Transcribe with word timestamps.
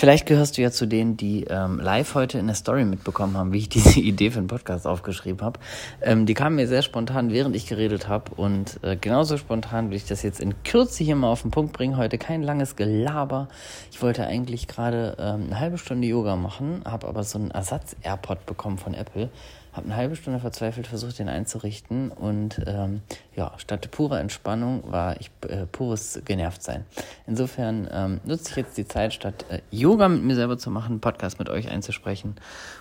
Vielleicht 0.00 0.24
gehörst 0.24 0.56
du 0.56 0.62
ja 0.62 0.70
zu 0.70 0.86
denen, 0.86 1.18
die 1.18 1.44
ähm, 1.44 1.78
live 1.78 2.14
heute 2.14 2.38
in 2.38 2.46
der 2.46 2.56
Story 2.56 2.86
mitbekommen 2.86 3.36
haben, 3.36 3.52
wie 3.52 3.58
ich 3.58 3.68
diese 3.68 4.00
Idee 4.00 4.30
für 4.30 4.38
einen 4.38 4.46
Podcast 4.46 4.86
aufgeschrieben 4.86 5.42
habe. 5.44 5.60
Ähm, 6.00 6.24
die 6.24 6.32
kam 6.32 6.54
mir 6.54 6.66
sehr 6.66 6.80
spontan, 6.80 7.30
während 7.30 7.54
ich 7.54 7.66
geredet 7.66 8.08
habe. 8.08 8.34
Und 8.34 8.82
äh, 8.82 8.96
genauso 8.96 9.36
spontan 9.36 9.90
will 9.90 9.98
ich 9.98 10.06
das 10.06 10.22
jetzt 10.22 10.40
in 10.40 10.54
Kürze 10.62 11.04
hier 11.04 11.16
mal 11.16 11.28
auf 11.28 11.42
den 11.42 11.50
Punkt 11.50 11.74
bringen. 11.74 11.98
Heute 11.98 12.16
kein 12.16 12.42
langes 12.42 12.76
Gelaber. 12.76 13.48
Ich 13.92 14.00
wollte 14.00 14.26
eigentlich 14.26 14.68
gerade 14.68 15.18
ähm, 15.18 15.48
eine 15.48 15.60
halbe 15.60 15.76
Stunde 15.76 16.08
Yoga 16.08 16.34
machen, 16.34 16.80
habe 16.86 17.06
aber 17.06 17.22
so 17.22 17.38
einen 17.38 17.50
Ersatz-AirPod 17.50 18.46
bekommen 18.46 18.78
von 18.78 18.94
Apple 18.94 19.28
habe 19.72 19.86
eine 19.86 19.96
halbe 19.96 20.16
Stunde 20.16 20.40
verzweifelt 20.40 20.86
versucht, 20.86 21.18
den 21.18 21.28
einzurichten 21.28 22.10
und 22.10 22.60
ähm, 22.66 23.02
ja, 23.36 23.52
statt 23.58 23.90
purer 23.90 24.20
Entspannung 24.20 24.82
war 24.90 25.20
ich 25.20 25.30
äh, 25.48 25.66
pures 25.66 26.20
Genervtsein. 26.24 26.84
Insofern 27.26 27.88
ähm, 27.92 28.20
nutze 28.24 28.50
ich 28.50 28.56
jetzt 28.56 28.76
die 28.76 28.86
Zeit, 28.86 29.14
statt 29.14 29.44
äh, 29.48 29.60
Yoga 29.70 30.08
mit 30.08 30.22
mir 30.22 30.34
selber 30.34 30.58
zu 30.58 30.70
machen, 30.70 31.00
Podcast 31.00 31.38
mit 31.38 31.48
euch 31.48 31.70
einzusprechen. 31.70 32.36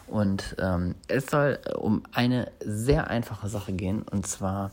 Und 0.07 0.55
ähm, 0.59 0.95
es 1.07 1.27
soll 1.27 1.59
um 1.77 2.03
eine 2.11 2.52
sehr 2.59 3.09
einfache 3.09 3.49
Sache 3.49 3.73
gehen 3.73 4.02
und 4.03 4.25
zwar 4.25 4.71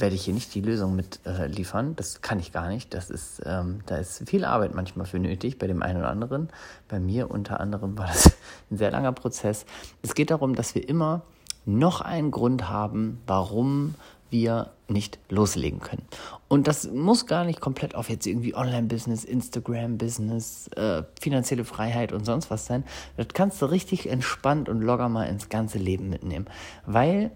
werde 0.00 0.14
ich 0.14 0.24
hier 0.24 0.34
nicht 0.34 0.54
die 0.54 0.60
Lösung 0.60 0.96
mit 0.96 1.20
äh, 1.24 1.46
liefern. 1.46 1.94
Das 1.96 2.20
kann 2.20 2.38
ich 2.38 2.52
gar 2.52 2.68
nicht. 2.68 2.94
Das 2.94 3.10
ist, 3.10 3.42
ähm, 3.44 3.80
da 3.86 3.96
ist 3.96 4.28
viel 4.28 4.44
Arbeit 4.44 4.74
manchmal 4.74 5.06
für 5.06 5.18
nötig, 5.18 5.58
bei 5.58 5.66
dem 5.66 5.82
einen 5.82 5.98
oder 5.98 6.08
anderen. 6.08 6.48
Bei 6.88 6.98
mir 6.98 7.30
unter 7.30 7.60
anderem 7.60 7.96
war 7.96 8.06
das 8.06 8.26
ein 8.70 8.78
sehr 8.78 8.90
langer 8.90 9.12
Prozess. 9.12 9.66
Es 10.02 10.14
geht 10.14 10.30
darum, 10.30 10.54
dass 10.54 10.74
wir 10.74 10.88
immer 10.88 11.22
noch 11.66 12.00
einen 12.00 12.30
Grund 12.30 12.68
haben, 12.68 13.20
warum 13.26 13.94
wir 14.30 14.70
nicht 14.88 15.18
loslegen 15.28 15.80
können. 15.80 16.02
Und 16.48 16.66
das 16.66 16.90
muss 16.90 17.26
gar 17.26 17.44
nicht 17.44 17.60
komplett 17.60 17.94
auf 17.94 18.10
jetzt 18.10 18.26
irgendwie 18.26 18.54
Online-Business, 18.54 19.24
Instagram-Business, 19.24 20.68
äh, 20.76 21.04
finanzielle 21.20 21.64
Freiheit 21.64 22.12
und 22.12 22.24
sonst 22.24 22.50
was 22.50 22.66
sein. 22.66 22.84
Das 23.16 23.28
kannst 23.32 23.62
du 23.62 23.66
richtig 23.66 24.08
entspannt 24.08 24.68
und 24.68 24.80
locker 24.80 25.08
mal 25.08 25.24
ins 25.24 25.48
ganze 25.48 25.78
Leben 25.78 26.10
mitnehmen. 26.10 26.46
Weil 26.84 27.30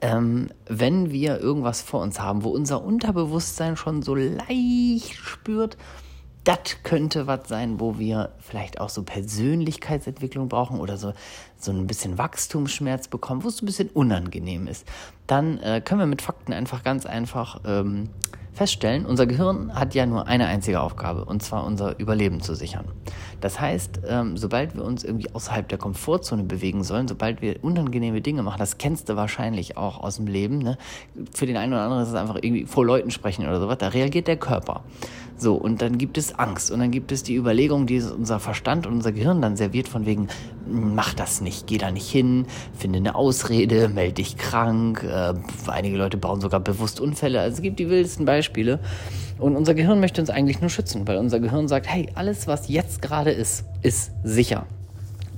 ähm, 0.00 0.48
wenn 0.66 1.12
wir 1.12 1.40
irgendwas 1.40 1.82
vor 1.82 2.00
uns 2.00 2.18
haben, 2.20 2.42
wo 2.42 2.48
unser 2.48 2.82
Unterbewusstsein 2.82 3.76
schon 3.76 4.02
so 4.02 4.14
leicht 4.14 5.14
spürt, 5.14 5.76
das 6.44 6.82
könnte 6.82 7.26
was 7.26 7.48
sein, 7.48 7.80
wo 7.80 7.98
wir 7.98 8.32
vielleicht 8.38 8.80
auch 8.80 8.90
so 8.90 9.02
Persönlichkeitsentwicklung 9.02 10.48
brauchen 10.48 10.78
oder 10.78 10.96
so, 10.98 11.14
so 11.58 11.72
ein 11.72 11.86
bisschen 11.86 12.18
Wachstumsschmerz 12.18 13.08
bekommen, 13.08 13.44
wo 13.44 13.48
es 13.48 13.62
ein 13.62 13.66
bisschen 13.66 13.88
unangenehm 13.88 14.66
ist. 14.66 14.86
Dann 15.26 15.58
äh, 15.58 15.80
können 15.82 16.00
wir 16.00 16.06
mit 16.06 16.22
Fakten 16.22 16.52
einfach 16.52 16.82
ganz 16.82 17.06
einfach 17.06 17.60
ähm, 17.66 18.10
feststellen, 18.54 19.04
unser 19.04 19.26
Gehirn 19.26 19.74
hat 19.74 19.94
ja 19.94 20.06
nur 20.06 20.26
eine 20.26 20.46
einzige 20.46 20.80
Aufgabe, 20.80 21.24
und 21.24 21.42
zwar 21.42 21.64
unser 21.64 21.98
Überleben 21.98 22.40
zu 22.40 22.54
sichern. 22.54 22.86
Das 23.40 23.60
heißt, 23.60 24.00
ähm, 24.08 24.36
sobald 24.36 24.74
wir 24.74 24.84
uns 24.84 25.04
irgendwie 25.04 25.28
außerhalb 25.34 25.68
der 25.68 25.78
Komfortzone 25.78 26.44
bewegen 26.44 26.84
sollen, 26.84 27.08
sobald 27.08 27.42
wir 27.42 27.62
unangenehme 27.62 28.20
Dinge 28.20 28.42
machen, 28.42 28.58
das 28.58 28.78
kennst 28.78 29.08
du 29.08 29.16
wahrscheinlich 29.16 29.76
auch 29.76 30.00
aus 30.00 30.16
dem 30.16 30.26
Leben, 30.26 30.58
ne? 30.58 30.78
für 31.32 31.46
den 31.46 31.56
einen 31.56 31.72
oder 31.72 31.82
anderen 31.82 32.02
ist 32.02 32.10
es 32.10 32.14
einfach 32.14 32.36
irgendwie 32.36 32.64
vor 32.64 32.86
Leuten 32.86 33.10
sprechen 33.10 33.46
oder 33.46 33.60
sowas, 33.60 33.78
da 33.78 33.88
reagiert 33.88 34.28
der 34.28 34.36
Körper. 34.36 34.84
So, 35.36 35.54
und 35.54 35.82
dann 35.82 35.98
gibt 35.98 36.16
es 36.16 36.38
Angst 36.38 36.70
und 36.70 36.78
dann 36.78 36.92
gibt 36.92 37.10
es 37.10 37.24
die 37.24 37.34
Überlegung, 37.34 37.86
die 37.86 38.00
unser 38.00 38.38
Verstand 38.38 38.86
und 38.86 38.94
unser 38.94 39.10
Gehirn 39.10 39.42
dann 39.42 39.56
serviert 39.56 39.88
von 39.88 40.06
wegen, 40.06 40.28
mach 40.66 41.12
das 41.12 41.40
nicht, 41.40 41.66
geh 41.66 41.76
da 41.76 41.90
nicht 41.90 42.08
hin, 42.08 42.46
finde 42.72 42.98
eine 42.98 43.16
Ausrede, 43.16 43.88
melde 43.88 44.14
dich 44.14 44.36
krank. 44.36 45.02
Äh, 45.02 45.34
einige 45.66 45.96
Leute 45.96 46.16
bauen 46.18 46.40
sogar 46.40 46.60
bewusst 46.60 47.00
Unfälle. 47.00 47.40
Also 47.40 47.56
es 47.56 47.62
gibt 47.62 47.80
die 47.80 47.90
wildesten 47.90 48.24
Beispiele. 48.24 48.43
Und 49.38 49.56
unser 49.56 49.74
Gehirn 49.74 50.00
möchte 50.00 50.20
uns 50.20 50.30
eigentlich 50.30 50.60
nur 50.60 50.70
schützen, 50.70 51.06
weil 51.08 51.18
unser 51.18 51.40
Gehirn 51.40 51.68
sagt, 51.68 51.88
hey, 51.88 52.08
alles, 52.14 52.46
was 52.46 52.68
jetzt 52.68 53.02
gerade 53.02 53.30
ist, 53.30 53.64
ist 53.82 54.12
sicher. 54.22 54.66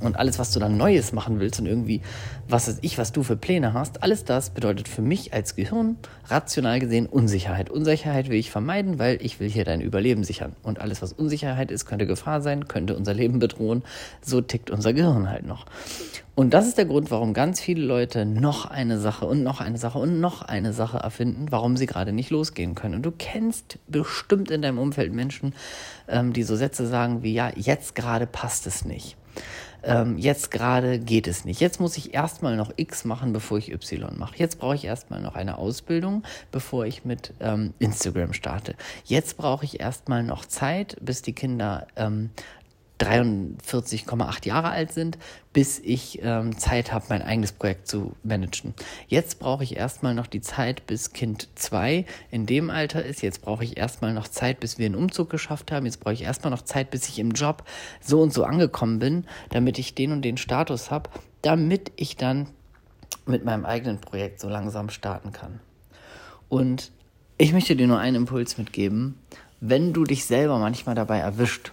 Und 0.00 0.16
alles, 0.18 0.38
was 0.38 0.52
du 0.52 0.60
dann 0.60 0.76
Neues 0.76 1.12
machen 1.12 1.40
willst 1.40 1.58
und 1.60 1.66
irgendwie, 1.66 2.02
was 2.48 2.68
weiß 2.68 2.78
ich, 2.82 2.98
was 2.98 3.12
du 3.12 3.22
für 3.22 3.36
Pläne 3.36 3.72
hast, 3.72 4.02
alles 4.02 4.24
das 4.24 4.50
bedeutet 4.50 4.88
für 4.88 5.02
mich 5.02 5.32
als 5.32 5.56
Gehirn 5.56 5.96
rational 6.26 6.80
gesehen 6.80 7.06
Unsicherheit. 7.06 7.70
Unsicherheit 7.70 8.28
will 8.28 8.38
ich 8.38 8.50
vermeiden, 8.50 8.98
weil 8.98 9.18
ich 9.20 9.40
will 9.40 9.48
hier 9.48 9.64
dein 9.64 9.80
Überleben 9.80 10.24
sichern. 10.24 10.54
Und 10.62 10.80
alles, 10.80 11.02
was 11.02 11.12
Unsicherheit 11.12 11.70
ist, 11.70 11.86
könnte 11.86 12.06
Gefahr 12.06 12.40
sein, 12.40 12.68
könnte 12.68 12.96
unser 12.96 13.14
Leben 13.14 13.38
bedrohen. 13.38 13.82
So 14.20 14.40
tickt 14.40 14.70
unser 14.70 14.92
Gehirn 14.92 15.30
halt 15.30 15.46
noch. 15.46 15.66
Und 16.34 16.52
das 16.52 16.66
ist 16.66 16.76
der 16.76 16.84
Grund, 16.84 17.10
warum 17.10 17.32
ganz 17.32 17.60
viele 17.60 17.82
Leute 17.82 18.26
noch 18.26 18.66
eine 18.66 18.98
Sache 18.98 19.24
und 19.24 19.42
noch 19.42 19.62
eine 19.62 19.78
Sache 19.78 19.98
und 19.98 20.20
noch 20.20 20.42
eine 20.42 20.74
Sache 20.74 20.98
erfinden, 20.98 21.46
warum 21.48 21.78
sie 21.78 21.86
gerade 21.86 22.12
nicht 22.12 22.28
losgehen 22.28 22.74
können. 22.74 22.96
Und 22.96 23.06
du 23.06 23.10
kennst 23.10 23.78
bestimmt 23.88 24.50
in 24.50 24.60
deinem 24.60 24.78
Umfeld 24.78 25.14
Menschen, 25.14 25.54
ähm, 26.08 26.34
die 26.34 26.42
so 26.42 26.54
Sätze 26.54 26.86
sagen 26.86 27.22
wie, 27.22 27.32
ja, 27.32 27.50
jetzt 27.56 27.94
gerade 27.94 28.26
passt 28.26 28.66
es 28.66 28.84
nicht 28.84 29.16
ähm, 29.82 30.18
jetzt 30.18 30.50
gerade 30.50 30.98
geht 30.98 31.26
es 31.26 31.44
nicht. 31.44 31.60
Jetzt 31.60 31.80
muss 31.80 31.96
ich 31.96 32.12
erstmal 32.14 32.56
noch 32.56 32.72
X 32.76 33.04
machen, 33.04 33.32
bevor 33.32 33.58
ich 33.58 33.72
Y 33.72 34.18
mache. 34.18 34.36
Jetzt 34.36 34.58
brauche 34.58 34.74
ich 34.74 34.84
erstmal 34.84 35.20
noch 35.20 35.34
eine 35.34 35.58
Ausbildung, 35.58 36.24
bevor 36.50 36.86
ich 36.86 37.04
mit 37.04 37.32
ähm, 37.40 37.72
Instagram 37.78 38.32
starte. 38.32 38.74
Jetzt 39.04 39.36
brauche 39.36 39.64
ich 39.64 39.80
erstmal 39.80 40.22
noch 40.22 40.44
Zeit, 40.44 40.96
bis 41.00 41.22
die 41.22 41.32
Kinder 41.32 41.86
ähm, 41.96 42.30
43,8 43.00 44.46
Jahre 44.46 44.70
alt 44.70 44.92
sind, 44.92 45.18
bis 45.52 45.78
ich 45.78 46.20
ähm, 46.22 46.56
Zeit 46.56 46.92
habe, 46.92 47.06
mein 47.10 47.22
eigenes 47.22 47.52
Projekt 47.52 47.88
zu 47.88 48.14
managen. 48.22 48.74
Jetzt 49.06 49.38
brauche 49.38 49.64
ich 49.64 49.76
erstmal 49.76 50.14
noch 50.14 50.26
die 50.26 50.40
Zeit, 50.40 50.86
bis 50.86 51.12
Kind 51.12 51.48
2 51.56 52.06
in 52.30 52.46
dem 52.46 52.70
Alter 52.70 53.04
ist. 53.04 53.22
Jetzt 53.22 53.42
brauche 53.42 53.64
ich 53.64 53.76
erstmal 53.76 54.14
noch 54.14 54.28
Zeit, 54.28 54.60
bis 54.60 54.78
wir 54.78 54.86
einen 54.86 54.94
Umzug 54.94 55.28
geschafft 55.28 55.72
haben. 55.72 55.84
Jetzt 55.84 56.00
brauche 56.00 56.14
ich 56.14 56.22
erstmal 56.22 56.50
noch 56.50 56.62
Zeit, 56.62 56.90
bis 56.90 57.08
ich 57.08 57.18
im 57.18 57.32
Job 57.32 57.64
so 58.00 58.22
und 58.22 58.32
so 58.32 58.44
angekommen 58.44 58.98
bin, 58.98 59.24
damit 59.50 59.78
ich 59.78 59.94
den 59.94 60.12
und 60.12 60.22
den 60.22 60.38
Status 60.38 60.90
habe, 60.90 61.10
damit 61.42 61.92
ich 61.96 62.16
dann 62.16 62.48
mit 63.26 63.44
meinem 63.44 63.66
eigenen 63.66 64.00
Projekt 64.00 64.40
so 64.40 64.48
langsam 64.48 64.88
starten 64.88 65.32
kann. 65.32 65.60
Und 66.48 66.92
ich 67.38 67.52
möchte 67.52 67.76
dir 67.76 67.86
nur 67.86 67.98
einen 67.98 68.16
Impuls 68.16 68.56
mitgeben, 68.56 69.18
wenn 69.60 69.92
du 69.92 70.04
dich 70.04 70.24
selber 70.24 70.58
manchmal 70.58 70.94
dabei 70.94 71.18
erwischt, 71.18 71.72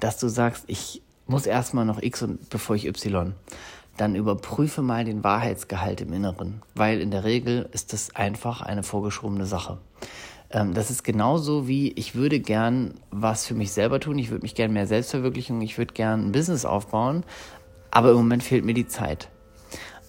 dass 0.00 0.18
du 0.18 0.28
sagst, 0.28 0.64
ich 0.66 1.02
muss 1.26 1.46
erstmal 1.46 1.84
noch 1.84 2.02
X 2.02 2.22
und 2.22 2.48
bevor 2.50 2.76
ich 2.76 2.86
Y, 2.86 3.34
dann 3.96 4.14
überprüfe 4.14 4.82
mal 4.82 5.04
den 5.04 5.24
Wahrheitsgehalt 5.24 6.00
im 6.00 6.12
Inneren, 6.12 6.62
weil 6.74 7.00
in 7.00 7.10
der 7.10 7.24
Regel 7.24 7.68
ist 7.72 7.92
das 7.92 8.14
einfach 8.14 8.62
eine 8.62 8.82
vorgeschobene 8.82 9.44
Sache. 9.44 9.78
Ähm, 10.50 10.72
das 10.72 10.90
ist 10.90 11.04
genauso 11.04 11.68
wie, 11.68 11.92
ich 11.92 12.14
würde 12.14 12.40
gern 12.40 12.94
was 13.10 13.46
für 13.46 13.54
mich 13.54 13.72
selber 13.72 14.00
tun, 14.00 14.18
ich 14.18 14.30
würde 14.30 14.42
mich 14.42 14.54
gern 14.54 14.72
mehr 14.72 14.86
Selbstverwirklichung, 14.86 15.60
ich 15.60 15.76
würde 15.78 15.94
gern 15.94 16.28
ein 16.28 16.32
Business 16.32 16.64
aufbauen, 16.64 17.24
aber 17.90 18.10
im 18.10 18.16
Moment 18.16 18.42
fehlt 18.42 18.64
mir 18.64 18.74
die 18.74 18.86
Zeit. 18.86 19.28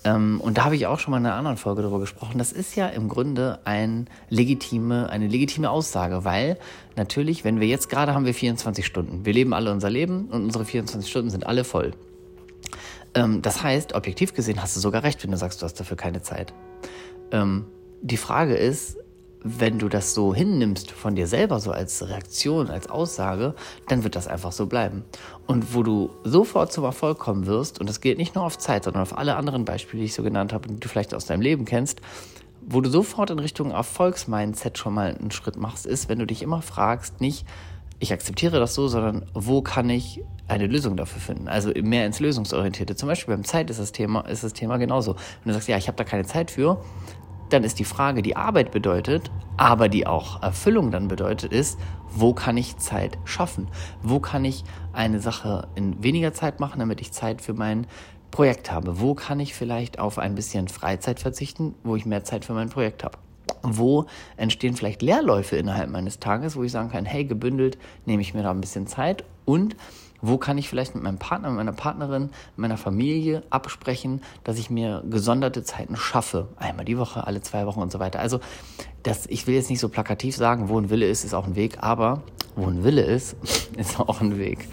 Ähm, 0.03 0.39
und 0.41 0.57
da 0.57 0.65
habe 0.65 0.75
ich 0.75 0.87
auch 0.87 0.99
schon 0.99 1.11
mal 1.11 1.17
in 1.17 1.25
einer 1.25 1.35
anderen 1.35 1.57
Folge 1.57 1.81
darüber 1.81 1.99
gesprochen. 1.99 2.37
Das 2.37 2.51
ist 2.51 2.75
ja 2.75 2.87
im 2.87 3.09
Grunde 3.09 3.59
ein 3.65 4.07
legitime, 4.29 5.09
eine 5.09 5.27
legitime 5.27 5.69
Aussage, 5.69 6.23
weil 6.23 6.57
natürlich, 6.95 7.43
wenn 7.43 7.59
wir 7.59 7.67
jetzt 7.67 7.89
gerade 7.89 8.13
haben 8.13 8.25
wir 8.25 8.33
24 8.33 8.85
Stunden. 8.85 9.25
Wir 9.25 9.33
leben 9.33 9.53
alle 9.53 9.71
unser 9.71 9.89
Leben 9.89 10.27
und 10.29 10.43
unsere 10.45 10.65
24 10.65 11.09
Stunden 11.09 11.29
sind 11.29 11.45
alle 11.45 11.63
voll. 11.63 11.93
Ähm, 13.13 13.41
das 13.41 13.61
heißt, 13.61 13.93
objektiv 13.93 14.33
gesehen 14.33 14.61
hast 14.61 14.75
du 14.75 14.79
sogar 14.79 15.03
recht, 15.03 15.21
wenn 15.23 15.31
du 15.31 15.37
sagst, 15.37 15.61
du 15.61 15.65
hast 15.65 15.79
dafür 15.79 15.97
keine 15.97 16.21
Zeit. 16.21 16.53
Ähm, 17.31 17.65
die 18.01 18.17
Frage 18.17 18.55
ist, 18.55 18.97
wenn 19.43 19.79
du 19.79 19.87
das 19.87 20.13
so 20.13 20.33
hinnimmst 20.33 20.91
von 20.91 21.15
dir 21.15 21.27
selber, 21.27 21.59
so 21.59 21.71
als 21.71 22.07
Reaktion, 22.07 22.69
als 22.69 22.89
Aussage, 22.89 23.55
dann 23.87 24.03
wird 24.03 24.15
das 24.15 24.27
einfach 24.27 24.51
so 24.51 24.65
bleiben. 24.65 25.03
Und 25.47 25.73
wo 25.73 25.83
du 25.83 26.09
sofort 26.23 26.73
zum 26.73 26.83
Erfolg 26.83 27.19
kommen 27.19 27.45
wirst, 27.45 27.79
und 27.79 27.87
das 27.87 28.01
gilt 28.01 28.17
nicht 28.17 28.35
nur 28.35 28.43
auf 28.43 28.57
Zeit, 28.57 28.83
sondern 28.83 29.01
auf 29.01 29.17
alle 29.17 29.35
anderen 29.35 29.65
Beispiele, 29.65 30.01
die 30.01 30.07
ich 30.07 30.13
so 30.13 30.23
genannt 30.23 30.51
habe, 30.51 30.67
die 30.67 30.79
du 30.79 30.87
vielleicht 30.89 31.13
aus 31.13 31.25
deinem 31.25 31.41
Leben 31.41 31.65
kennst, 31.65 32.01
wo 32.61 32.81
du 32.81 32.89
sofort 32.89 33.29
in 33.29 33.39
Richtung 33.39 33.71
Erfolgsmindset 33.71 34.77
schon 34.77 34.93
mal 34.93 35.15
einen 35.15 35.31
Schritt 35.31 35.55
machst, 35.55 35.85
ist, 35.85 36.09
wenn 36.09 36.19
du 36.19 36.27
dich 36.27 36.41
immer 36.41 36.61
fragst, 36.61 37.21
nicht, 37.21 37.45
ich 37.99 38.13
akzeptiere 38.13 38.59
das 38.59 38.75
so, 38.75 38.87
sondern 38.87 39.25
wo 39.33 39.61
kann 39.61 39.89
ich 39.89 40.21
eine 40.47 40.67
Lösung 40.67 40.95
dafür 40.95 41.21
finden? 41.21 41.47
Also 41.47 41.71
mehr 41.81 42.05
ins 42.05 42.19
Lösungsorientierte. 42.19 42.95
Zum 42.95 43.07
Beispiel 43.07 43.33
beim 43.33 43.43
Zeit 43.43 43.69
ist 43.69 43.79
das 43.79 43.91
Thema, 43.91 44.21
ist 44.21 44.43
das 44.43 44.53
Thema 44.53 44.77
genauso. 44.77 45.15
Wenn 45.43 45.49
du 45.49 45.53
sagst, 45.53 45.67
ja, 45.67 45.77
ich 45.77 45.87
habe 45.87 45.97
da 45.97 46.03
keine 46.03 46.25
Zeit 46.25 46.51
für, 46.51 46.81
dann 47.49 47.63
ist 47.63 47.79
die 47.79 47.85
Frage, 47.85 48.21
die 48.21 48.35
Arbeit 48.35 48.71
bedeutet, 48.71 49.31
aber 49.57 49.89
die 49.89 50.07
auch 50.07 50.41
Erfüllung 50.41 50.91
dann 50.91 51.07
bedeutet, 51.07 51.51
ist, 51.51 51.79
wo 52.09 52.33
kann 52.33 52.57
ich 52.57 52.77
Zeit 52.77 53.17
schaffen? 53.25 53.67
Wo 54.01 54.19
kann 54.19 54.45
ich 54.45 54.63
eine 54.93 55.19
Sache 55.19 55.67
in 55.75 56.01
weniger 56.03 56.33
Zeit 56.33 56.59
machen, 56.59 56.79
damit 56.79 57.01
ich 57.01 57.11
Zeit 57.11 57.41
für 57.41 57.53
mein 57.53 57.87
Projekt 58.31 58.71
habe? 58.71 58.99
Wo 58.99 59.15
kann 59.15 59.39
ich 59.39 59.53
vielleicht 59.53 59.99
auf 59.99 60.17
ein 60.17 60.35
bisschen 60.35 60.67
Freizeit 60.67 61.19
verzichten, 61.19 61.75
wo 61.83 61.95
ich 61.95 62.05
mehr 62.05 62.23
Zeit 62.23 62.45
für 62.45 62.53
mein 62.53 62.69
Projekt 62.69 63.03
habe? 63.03 63.17
Wo 63.61 64.05
entstehen 64.37 64.75
vielleicht 64.75 65.01
Leerläufe 65.01 65.55
innerhalb 65.55 65.89
meines 65.89 66.19
Tages, 66.19 66.55
wo 66.55 66.63
ich 66.63 66.71
sagen 66.71 66.89
kann, 66.89 67.05
hey, 67.05 67.25
gebündelt 67.25 67.77
nehme 68.05 68.21
ich 68.21 68.33
mir 68.33 68.43
da 68.43 68.51
ein 68.51 68.61
bisschen 68.61 68.87
Zeit 68.87 69.23
und 69.45 69.75
wo 70.21 70.37
kann 70.37 70.57
ich 70.57 70.67
vielleicht 70.67 70.95
mit 70.95 71.03
meinem 71.03 71.17
Partner, 71.17 71.49
meiner 71.49 71.71
Partnerin, 71.71 72.29
meiner 72.57 72.77
Familie 72.77 73.43
absprechen, 73.49 74.21
dass 74.43 74.57
ich 74.59 74.69
mir 74.69 75.03
gesonderte 75.09 75.63
Zeiten 75.63 75.95
schaffe? 75.95 76.49
Einmal 76.57 76.85
die 76.85 76.97
Woche, 76.97 77.25
alle 77.25 77.41
zwei 77.41 77.65
Wochen 77.65 77.81
und 77.81 77.91
so 77.91 77.99
weiter. 77.99 78.19
Also, 78.19 78.39
das, 79.03 79.27
ich 79.27 79.47
will 79.47 79.55
jetzt 79.55 79.69
nicht 79.69 79.79
so 79.79 79.87
plakativ 79.87 80.35
sagen, 80.35 80.67
wo 80.67 80.77
ein 80.77 80.89
Wille 80.89 81.07
ist, 81.07 81.23
ist 81.23 81.33
auch 81.33 81.45
ein 81.45 81.55
Weg, 81.55 81.77
aber 81.81 82.21
wo 82.55 82.67
ein 82.67 82.83
Wille 82.83 83.03
ist, 83.03 83.37
ist 83.77 83.99
auch 83.99 84.19
ein 84.19 84.37
Weg. 84.37 84.67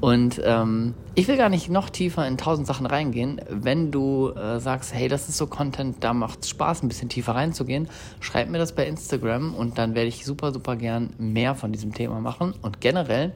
Und 0.00 0.40
ähm, 0.44 0.94
ich 1.14 1.28
will 1.28 1.36
gar 1.36 1.48
nicht 1.48 1.70
noch 1.70 1.88
tiefer 1.88 2.26
in 2.26 2.36
tausend 2.36 2.66
Sachen 2.66 2.86
reingehen. 2.86 3.40
Wenn 3.48 3.90
du 3.90 4.30
äh, 4.30 4.60
sagst, 4.60 4.92
hey, 4.92 5.08
das 5.08 5.28
ist 5.28 5.38
so 5.38 5.46
Content, 5.46 6.02
da 6.02 6.12
macht 6.12 6.42
es 6.42 6.50
Spaß, 6.50 6.82
ein 6.82 6.88
bisschen 6.88 7.08
tiefer 7.08 7.34
reinzugehen, 7.34 7.88
schreib 8.20 8.50
mir 8.50 8.58
das 8.58 8.74
bei 8.74 8.86
Instagram 8.86 9.54
und 9.54 9.78
dann 9.78 9.94
werde 9.94 10.08
ich 10.08 10.24
super, 10.24 10.52
super 10.52 10.76
gern 10.76 11.10
mehr 11.18 11.54
von 11.54 11.72
diesem 11.72 11.94
Thema 11.94 12.20
machen. 12.20 12.54
Und 12.62 12.80
generell 12.80 13.32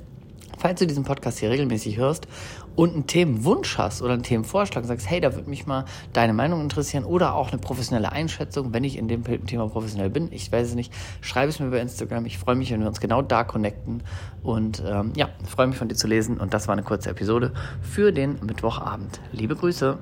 Falls 0.58 0.81
du 0.81 0.87
diesen 0.87 1.05
Podcast 1.05 1.38
hier 1.38 1.50
regelmäßig 1.50 1.96
hörst 1.96 2.26
und 2.75 2.94
einen 2.94 3.06
Themenwunsch 3.06 3.78
hast 3.78 4.02
oder 4.02 4.12
einen 4.14 4.22
Themenvorschlag 4.22 4.82
und 4.82 4.88
sagst, 4.88 5.08
hey, 5.08 5.20
da 5.20 5.34
würde 5.34 5.49
mich 5.49 5.66
mal 5.66 5.84
deine 6.12 6.32
Meinung 6.32 6.60
interessieren 6.60 7.05
oder 7.05 7.34
auch 7.34 7.50
eine 7.50 7.58
professionelle 7.60 8.12
Einschätzung, 8.12 8.72
wenn 8.72 8.84
ich 8.84 8.99
in 8.99 9.08
dem 9.08 9.25
Thema 9.46 9.69
professionell 9.69 10.10
bin, 10.10 10.28
ich 10.32 10.50
weiß 10.50 10.69
es 10.69 10.75
nicht, 10.75 10.93
schreib 11.20 11.49
es 11.49 11.60
mir 11.60 11.70
bei 11.70 11.81
Instagram. 11.81 12.26
Ich 12.26 12.38
freue 12.38 12.56
mich, 12.56 12.70
wenn 12.72 12.81
wir 12.81 12.88
uns 12.88 13.00
genau 13.00 13.22
da 13.22 13.44
connecten 13.44 14.02
und 14.43 14.82
ähm, 14.87 15.12
ja, 15.16 15.28
freue 15.46 15.69
mich 15.69 15.76
von 15.76 15.88
dir 15.88 15.96
zu 15.96 16.06
lesen 16.06 16.38
und 16.38 16.55
das 16.55 16.69
war 16.69 16.72
eine 16.72 16.82
kurze 16.82 17.11
Episode 17.11 17.52
für 17.81 18.12
den 18.12 18.38
Mittwochabend. 18.44 19.20
Liebe 19.32 19.54
Grüße. 19.54 19.99